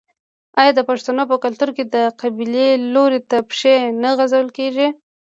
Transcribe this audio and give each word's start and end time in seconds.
آیا 0.59 0.71
د 0.75 0.81
پښتنو 0.89 1.23
په 1.31 1.35
کلتور 1.43 1.69
کې 1.77 1.83
د 1.95 1.97
قبلې 2.21 2.67
لوري 2.93 3.19
ته 3.29 3.37
پښې 3.49 3.75
نه 4.01 4.09
غځول 4.19 4.47
کیږي؟ 4.57 4.87